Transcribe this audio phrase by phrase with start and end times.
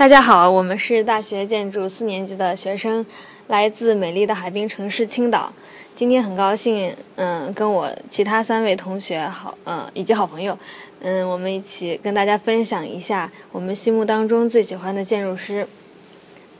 [0.00, 3.04] 大家好，我们是大学建筑四年级的学生，
[3.48, 5.52] 来自美丽的海滨城市青岛。
[5.94, 10.58] 今天很高兴，嗯，跟我其他三位同学好，嗯，以及好朋友，
[11.00, 15.68] 嗯，我们一起跟大家分享一下我们心目当中最喜欢的建筑师。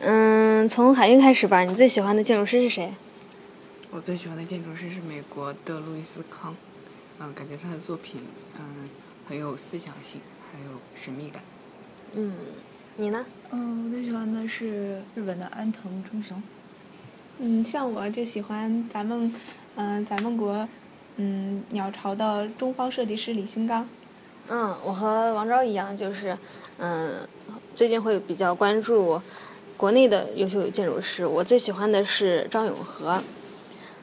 [0.01, 2.93] 嗯，从海英开始吧，你最喜欢的建筑师是谁？
[3.91, 6.55] 我最喜欢的建筑师是美国的路易斯康，
[7.19, 8.21] 嗯，感觉他的作品，
[8.59, 8.91] 嗯，
[9.27, 10.21] 很有思想性，
[10.53, 11.43] 还有神秘感。
[12.13, 12.35] 嗯，
[13.01, 13.25] 你呢？
[13.51, 16.43] 嗯，我最喜欢的是日本的安藤忠雄。
[17.39, 19.33] 嗯，像我就喜欢咱们，
[19.77, 20.69] 嗯，咱们国，
[21.17, 23.89] 嗯，鸟巢的中方设计师李新刚。
[24.49, 26.37] 嗯，我和王昭一样，就是，
[26.77, 27.27] 嗯，
[27.75, 29.19] 最近会比较关注
[29.79, 31.25] 国内的优秀建筑师。
[31.25, 33.23] 我最喜欢的是张永和。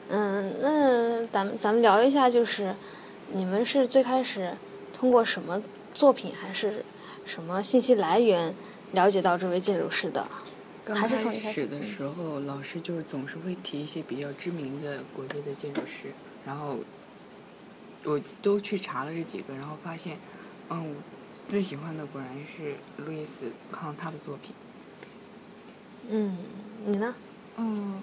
[0.08, 2.74] 嗯，那咱们咱们聊一下，就是
[3.32, 4.54] 你们是最开始
[4.92, 5.62] 通过什么
[5.94, 6.84] 作品，还是
[7.28, 8.54] 什么信息来源
[8.92, 10.26] 了解到这位建筑师的？
[10.82, 16.14] 刚还是从开始始的时候，老师就是总是会提一些比较知名的国际的建筑师，
[16.46, 16.78] 然后
[18.04, 20.16] 我都去查了这几个，然后发现，
[20.70, 20.96] 嗯，
[21.46, 24.54] 最喜欢的果然是路易斯康他的作品。
[26.08, 26.38] 嗯，
[26.86, 27.14] 你呢？
[27.58, 28.00] 嗯，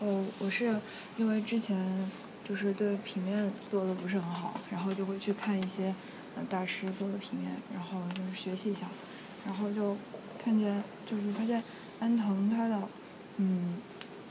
[0.00, 0.74] 我，我是
[1.16, 2.10] 因为之前
[2.42, 5.94] 就是对平面做的不是很好，然后就会去看一些
[6.36, 8.86] 呃大师做的平面，然后就是学习一下，
[9.46, 9.96] 然后就
[10.42, 11.62] 看见就是发现
[12.00, 12.80] 安藤他的
[13.36, 13.76] 嗯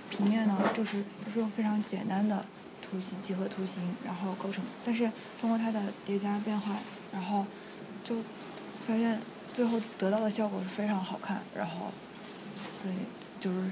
[0.09, 2.46] 平面呢，就是都是用非常简单的
[2.81, 5.09] 图形几何图形然后构成，但是
[5.40, 6.76] 通过它的叠加变化，
[7.12, 7.46] 然后
[8.04, 8.18] 就
[8.86, 9.20] 发现
[9.54, 11.92] 最后得到的效果是非常好看，然后
[12.72, 12.96] 所以
[13.40, 13.72] 就是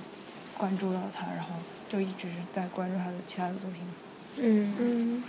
[0.57, 1.55] 关注到他，然后
[1.89, 3.81] 就一直在关注他的其他的作品。
[4.37, 4.75] 嗯。
[4.79, 5.23] 嗯，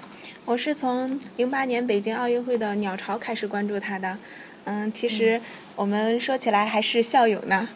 [0.52, 4.18] 我是从零八年北京奥运会的鸟巢开始关注他的。
[4.64, 5.40] 嗯，其实
[5.74, 7.66] 我们说起来还是校友呢。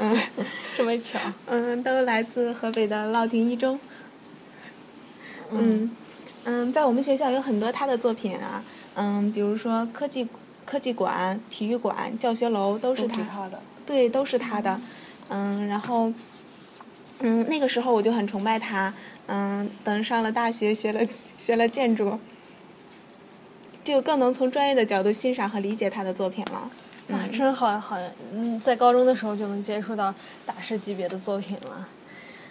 [0.00, 0.18] 嗯
[0.76, 1.20] 这么巧。
[1.46, 3.78] 嗯，都来自河北的乐亭一中。
[5.52, 5.88] 嗯
[6.42, 8.60] 嗯，在我们学校有很多他的作品啊。
[8.96, 10.26] 嗯，比如说科技
[10.64, 13.48] 科技馆、体育馆、教学楼都是他。
[13.48, 13.62] 的。
[13.86, 14.80] 对，都是他的。
[15.28, 16.12] 嗯，然后，
[17.20, 18.92] 嗯，那个时候我就很崇拜他。
[19.26, 21.00] 嗯，等上了大学，学了
[21.36, 22.18] 学了建筑，
[23.82, 26.70] 就更能从专业的角度欣赏和理解他的作品了。
[27.08, 31.88] 哇，真好呀，好呀，嗯，在高中的时候就能接触到大师级别的作品了。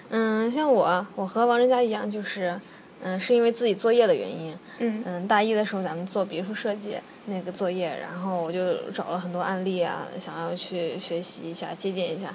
[0.09, 2.59] 嗯，像我，我和王仁佳一样，就是，
[3.01, 4.57] 嗯，是因为自己作业的原因。
[4.79, 6.95] 嗯嗯，大一的时候咱们做别墅设计
[7.27, 12.33] 那个作业，然后我就找了很多案例啊，想要去学习一下、借鉴一下。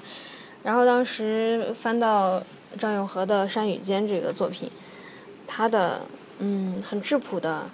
[0.63, 2.41] 然后当时翻到
[2.79, 4.69] 张永和的《山与间》这个作品，
[5.47, 6.01] 他的
[6.39, 7.69] 嗯很质朴的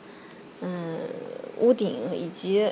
[0.61, 0.99] 嗯
[1.59, 2.71] 屋顶以及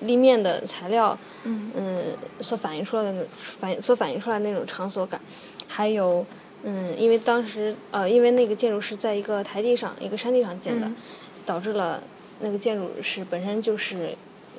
[0.00, 1.70] 立面的材料，嗯。
[1.76, 2.04] 嗯
[2.40, 5.20] 所反映出来的反所反映出来的那种场所感，
[5.66, 6.24] 还有
[6.62, 10.96] 嗯因为当时呃因为那个建筑是在一个台地上一个山地上建的，嗯
[11.44, 12.00] 导致了
[12.40, 14.10] 那个建筑是本身就是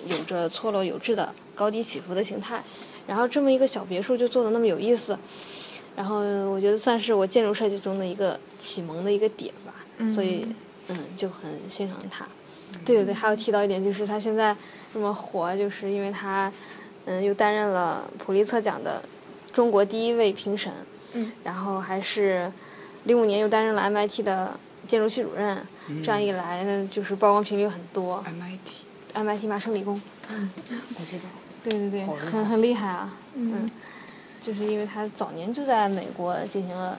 [0.08, 2.62] 有着错落有致的高低起伏的形态，
[3.10, 5.18] 然后这么一个小别墅就做的那么有意思，
[5.96, 6.18] 然后
[6.52, 9.74] 我觉得算是我建筑设计中的一个启蒙的一个点吧，
[10.14, 10.46] 所以
[10.90, 12.28] 嗯就很欣赏他。
[12.86, 14.56] 对对对，还有提到一点就是他现在
[14.94, 16.54] 这么火，就是因为他
[17.06, 19.02] 嗯又担任了普利策奖的
[19.52, 20.72] 中国第一位评审，
[21.14, 22.52] 嗯然后还是
[23.06, 25.58] 零五年又担任了 MIT 的建筑系主任，
[26.04, 28.24] 这样一来呢，就是曝光频率很多。
[28.28, 30.00] MIT，MIT 麻省理工，
[30.30, 31.24] 我知道。
[31.64, 33.70] 对对对，很很厉害啊，嗯。
[34.42, 36.98] 就是因为他早年就在美国进行了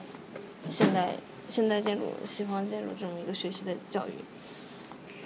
[0.69, 1.15] 现代
[1.49, 4.11] 现代建筑、西方建筑这么一个学习的教育，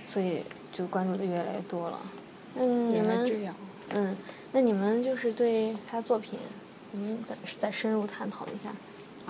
[0.05, 0.41] 所以
[0.71, 1.99] 就关注的越来越多了。
[2.55, 3.53] 嗯，你们这样。
[3.89, 4.15] 嗯，
[4.53, 6.39] 那你们就是对他作品，
[6.93, 8.73] 你们再再深入探讨一下，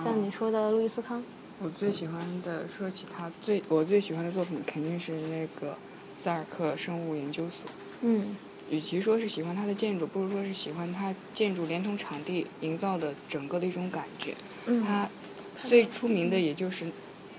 [0.02, 1.22] 像你说的路易斯康，
[1.58, 5.76] 我最喜欢的，说起他最我最喜欢的作品，肯定是那个
[6.14, 7.68] 萨尔克生物研究所。
[8.02, 8.36] 嗯
[8.70, 14.34] 与其说是喜欢它的建筑，不如说是喜欢它建筑连同场地营造的整个的一种感觉。
[14.66, 15.08] 嗯它
[15.64, 16.86] 最出名的也就是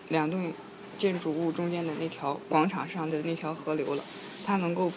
[0.10, 0.52] 两栋
[0.98, 4.04] 建筑物中间的那条广场上的那条河流了，
[4.46, 4.92] 它能够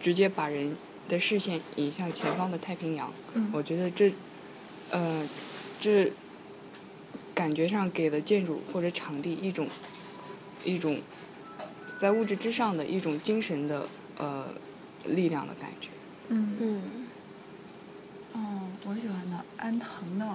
[0.00, 0.76] 直接把人
[1.08, 3.12] 的视线引向前方的太平洋。
[3.34, 4.12] 嗯我觉得这，
[4.90, 5.28] 呃，
[5.80, 6.10] 这
[7.34, 9.68] 感觉上给了建筑或者场地一种
[10.64, 11.00] 一种
[11.96, 14.46] 在物质之上的一种精神的呃
[15.06, 15.88] 力量的感觉。
[16.28, 16.82] 嗯嗯
[18.32, 20.26] 哦，我喜欢的安藤的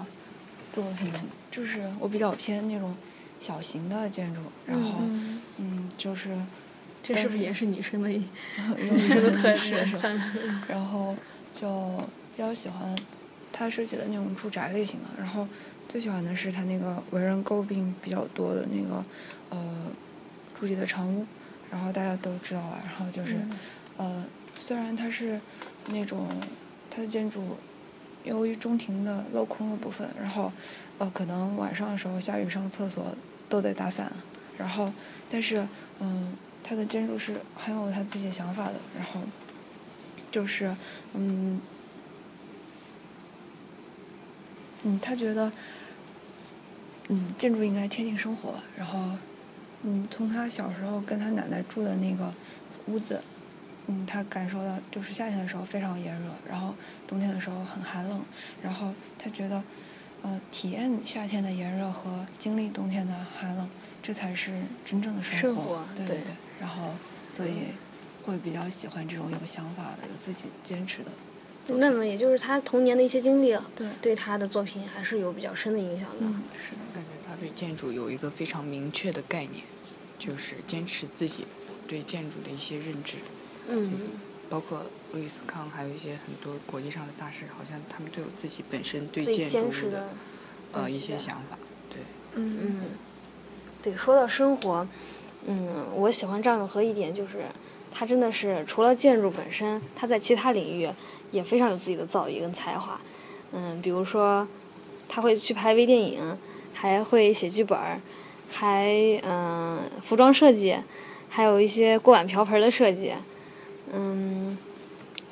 [0.72, 1.12] 作品，
[1.52, 2.96] 就是我比较偏那种
[3.40, 6.38] 小型的建筑，然后嗯嗯，就是
[7.04, 8.24] 这是不是也是女生 的女
[9.08, 9.86] 生的特质？
[9.86, 10.20] 是
[10.68, 11.16] 然后
[11.54, 11.98] 就
[12.36, 12.96] 比较喜欢
[13.52, 15.08] 他设计的那种住宅类型的。
[15.18, 15.48] 然后
[15.90, 19.04] 最喜欢的是他那个为人诟病比较多的那个
[19.50, 19.88] 呃
[20.54, 21.26] 朱迪的长屋，
[21.72, 22.80] 然后大家都知道啊。
[22.86, 23.36] 然后就是、
[23.98, 24.24] 呃，
[24.60, 25.40] 虽然它是
[25.88, 26.28] 那种
[26.92, 27.58] 它的建筑
[28.24, 30.52] 由于中庭的镂空的部分，然后
[31.00, 33.16] 呃可能晚上的时候下雨上厕所
[33.48, 34.12] 都得打伞，
[34.58, 34.92] 然后
[35.30, 35.66] 但是
[36.00, 39.22] 嗯，它的建筑是很有他自己想法的，然后
[40.30, 40.76] 就是
[41.14, 41.60] 嗯
[44.84, 45.52] 嗯，他觉得
[47.08, 49.00] 嗯建筑应该贴近生活，然后
[49.84, 52.32] 嗯从他小时候跟他奶奶住的那个
[52.88, 53.22] 屋子。
[53.92, 56.76] 嗯，他感受到就是夏天的时候非常炎热，然后
[57.08, 58.22] 冬天的时候很寒冷，
[58.62, 59.64] 然后他觉得，
[60.22, 63.68] 呃，体验夏天的炎热和经历冬天的寒冷，
[64.04, 64.54] 这才是
[64.86, 65.40] 真正的生活。
[65.42, 66.32] 生活对对对。
[66.60, 66.92] 然后，
[67.28, 67.70] 所以
[68.24, 71.10] 会比较喜欢这种有想法的、有自己坚持的。
[71.78, 76.18] 那么也就是他童年的一些经历，对对他的作品还是有比较深的影响的。
[76.20, 79.64] 嗯，是的，感觉他对建筑有一个非常明确的概念，
[80.20, 81.46] 就是坚持自己
[81.88, 83.16] 对建筑的一些认知。
[83.70, 83.92] 嗯，
[84.50, 84.82] 包括
[85.14, 90.08] 路易斯康，还有一些很多国际上的大师，好像他们都有自己本身对建筑物的的
[90.74, 91.58] 呃一些想法。
[91.90, 92.02] 对，
[92.36, 92.82] 嗯嗯，
[93.82, 94.88] 对，说到生活，
[95.48, 97.44] 嗯，我喜欢张永和一点就是，
[97.92, 100.90] 他真的是除了建筑本身，他在其他领域
[101.32, 103.00] 也非常有自己的造诣跟才华。
[103.52, 104.48] 嗯，比如说
[105.08, 106.38] 他会去拍微电影，
[106.74, 108.00] 还会写剧本儿，
[108.50, 110.78] 还嗯、服装设计，
[111.30, 113.14] 还有一些锅碗瓢盆的设计。
[113.94, 114.58] 嗯，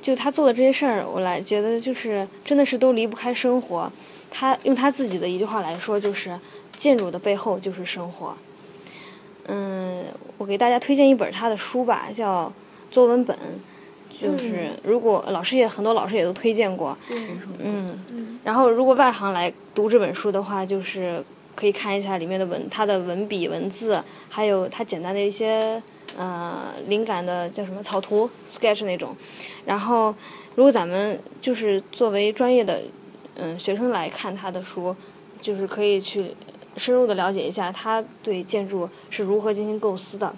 [0.01, 3.91] 就他做的这些事儿，我来觉得就是真的是都离不开生活。
[4.29, 6.37] 他用他自己的一句话来说，就是
[6.75, 8.35] 建筑的背后就是生活。
[9.47, 10.03] 嗯，
[10.37, 12.47] 我给大家推荐一本他的书吧，叫
[12.91, 13.37] 《作文本》，
[14.09, 17.17] 就是如果老师也很多老师也都推荐过，对，
[17.59, 21.23] 嗯，然后如果外行来读这本书的话，就是
[21.55, 25.81] 可以看一下里面的文，他的文笔、文字，还有他简单的一些
[26.15, 29.15] 呃灵感的叫什么草图 sketch 那种。
[29.65, 30.13] 然后，
[30.55, 32.83] 如果咱们就是作为专业的
[33.35, 34.95] 嗯学生来看他的书，
[35.41, 36.33] 就是可以去
[36.77, 40.33] 深入的了解一下他对建筑是如何进行构思的，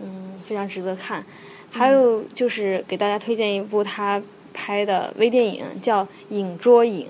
[0.00, 1.24] 嗯，非常值得看。
[1.70, 4.20] 还有就是给大家推荐一部他
[4.54, 7.06] 拍的微电影，叫《影捉影》，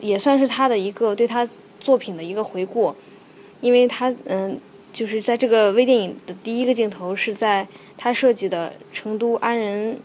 [0.00, 1.48] 也算是他的一个对他
[1.78, 2.94] 作品的一个回顾，
[3.60, 4.60] 因为他嗯，
[4.92, 10.00] 就是在这个微电影的第一个镜头是在他设计的成都安仁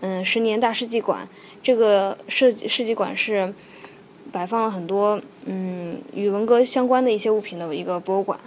[0.00, 1.28] 嗯十年大世纪馆，
[1.62, 3.52] 这个设计世纪馆是
[4.30, 8.38] 摆放了很多嗯与文革相关的一些物品的一个博物馆，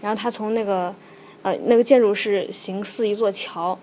[0.00, 0.94] 然后他从那个
[1.42, 3.78] 呃那个建筑是形似一座桥，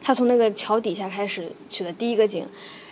[0.00, 2.46] 他从那个桥底下开始取的第一个景，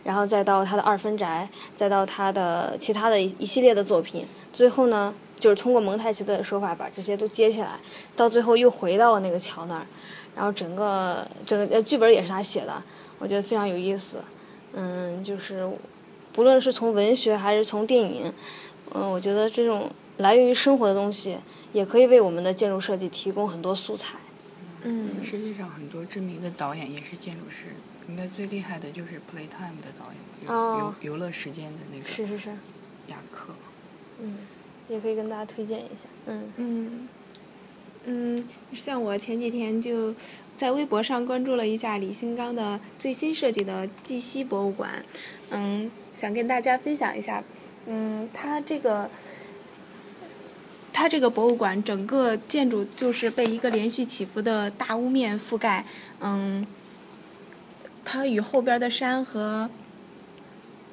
[0.05, 7.81] 然后再到他的二分宅，再到他的其他的一一系列的作品，最后呢就是通过蒙太奇的手法把这些都接起来，
[8.15, 9.87] 到最后又回到了那个桥那儿，
[10.37, 12.83] 然后整个整个呃剧本也是他写的，
[13.19, 14.23] 我觉得非常有意思，
[14.75, 15.69] 嗯，就是
[16.33, 18.33] 不论是从文学还是从电影，
[18.95, 21.39] 嗯，我觉得这种来源于生活的东西，
[21.73, 24.19] 也可以为我们的建筑设计提供很多素材。
[24.83, 25.09] 嗯。
[25.25, 27.65] 世界上很多知名的导演也是建筑师，
[28.09, 30.95] 应该最厉害的就是 Playtime 的导演吧，哦。
[31.03, 32.51] 游游乐时间的那个是是是，
[33.09, 33.55] 雅克。
[34.23, 34.37] 嗯，
[34.91, 36.09] 也可以跟大家推荐一下。
[36.27, 37.09] 嗯嗯，
[38.05, 40.15] 嗯，像我前几天就
[40.57, 45.03] 在微博上关注了一下李新刚的最新设计的绩溪博物馆，
[45.49, 47.43] 嗯，想跟大家分享一下，
[47.87, 49.09] 嗯，他这个。
[50.93, 55.87] 它这个博物馆整个建筑就是被一个连续起伏的大屋面覆盖，
[56.21, 56.67] 嗯，
[58.05, 59.71] 它与后边的山和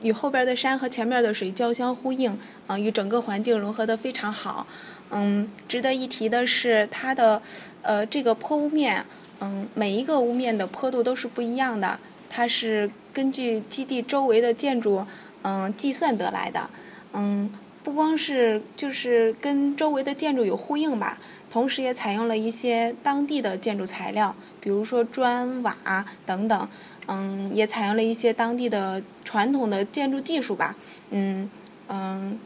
[0.02, 2.38] 与后边的山和前面的水交相呼应，
[2.68, 4.66] 嗯、与整个环境融合得非常好。
[5.12, 7.42] 嗯，值得一提的是它的
[7.82, 9.06] 呃这个坡屋面，
[9.40, 12.00] 嗯，每一个屋面的坡度都是不一样的，
[12.30, 15.06] 它是根据基地周围的建筑
[15.44, 16.70] 嗯计算得来的，
[17.14, 17.50] 嗯。
[17.84, 21.18] 不光是就是跟周围的建筑有呼应吧，
[21.50, 26.70] 同时也采用了一些当地的建筑材料，比如说砖瓦等等，
[27.08, 30.76] 嗯，也采用了一些当地的传统的建筑技术吧，
[31.10, 31.50] 嗯
[31.88, 32.38] 嗯，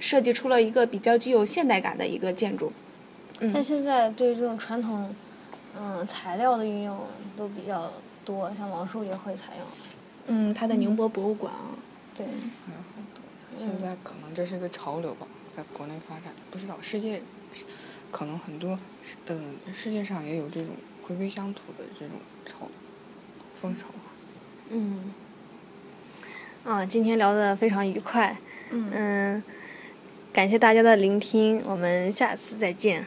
[0.00, 2.72] 设计出了一个比较具有现代感的一个建筑。
[3.52, 5.14] 像现在对这种传统
[5.78, 6.98] 嗯材料的运用
[7.36, 7.90] 都比较
[8.24, 9.66] 多，像王树也会采用。
[10.26, 11.76] 嗯，他的宁波博物馆啊，
[12.16, 13.22] 对，还有好多。
[13.58, 17.20] 现在可能这是个潮流吧，在国内发展，不知道世界
[18.10, 18.78] 可能很多，
[19.26, 20.70] 嗯，世界上也有这种
[21.02, 22.66] 回归乡土的这种潮
[23.54, 23.86] 风潮。
[24.70, 25.12] 嗯，
[26.64, 28.36] 啊，今天聊得非常愉快，
[28.70, 29.42] 嗯嗯，
[30.32, 33.04] 感谢大家的聆听，我们下次再见。